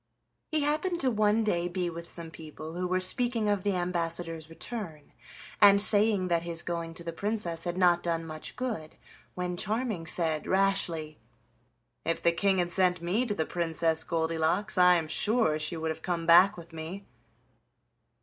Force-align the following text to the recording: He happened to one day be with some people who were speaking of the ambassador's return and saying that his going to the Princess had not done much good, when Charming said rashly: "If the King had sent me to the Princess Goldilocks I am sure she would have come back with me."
He 0.51 0.61
happened 0.61 0.99
to 1.01 1.11
one 1.11 1.43
day 1.43 1.67
be 1.67 1.87
with 1.87 2.07
some 2.07 2.31
people 2.31 2.73
who 2.73 2.87
were 2.87 2.99
speaking 2.99 3.47
of 3.47 3.61
the 3.61 3.75
ambassador's 3.75 4.49
return 4.49 5.13
and 5.61 5.79
saying 5.79 6.27
that 6.27 6.41
his 6.41 6.63
going 6.63 6.95
to 6.95 7.03
the 7.03 7.13
Princess 7.13 7.65
had 7.65 7.77
not 7.77 8.01
done 8.01 8.25
much 8.25 8.55
good, 8.55 8.95
when 9.35 9.55
Charming 9.55 10.07
said 10.07 10.47
rashly: 10.47 11.19
"If 12.03 12.19
the 12.23 12.31
King 12.31 12.57
had 12.57 12.71
sent 12.71 12.99
me 12.99 13.27
to 13.27 13.35
the 13.35 13.45
Princess 13.45 14.03
Goldilocks 14.03 14.75
I 14.75 14.95
am 14.95 15.07
sure 15.07 15.59
she 15.59 15.77
would 15.77 15.91
have 15.91 16.01
come 16.01 16.25
back 16.25 16.57
with 16.57 16.73
me." 16.73 17.05